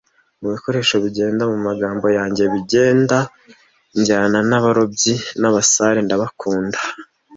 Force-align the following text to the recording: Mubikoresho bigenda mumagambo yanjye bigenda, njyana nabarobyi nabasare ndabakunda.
Mubikoresho 0.39 0.95
bigenda 1.03 1.43
mumagambo 1.51 2.05
yanjye 2.17 2.43
bigenda, 2.53 3.17
njyana 3.97 4.39
nabarobyi 4.49 5.13
nabasare 5.39 5.99
ndabakunda. 6.03 6.79